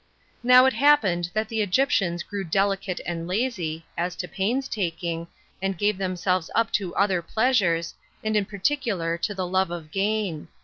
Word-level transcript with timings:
16 0.37 0.49
1. 0.49 0.55
Now 0.55 0.65
it 0.65 0.73
happened 0.73 1.29
that 1.35 1.47
the 1.47 1.61
Egyptians 1.61 2.23
grew 2.23 2.43
delicate 2.43 2.99
and 3.05 3.27
lazy, 3.27 3.85
as 3.95 4.15
to 4.15 4.27
pains 4.27 4.67
taking, 4.67 5.27
and 5.61 5.77
gave 5.77 5.99
themselves 5.99 6.49
up 6.55 6.71
to 6.71 6.95
other 6.95 7.21
pleasures, 7.21 7.93
and 8.23 8.35
in 8.35 8.45
particular 8.45 9.15
to 9.19 9.35
the 9.35 9.45
love 9.45 9.69
of 9.69 9.91
gain. 9.91 10.47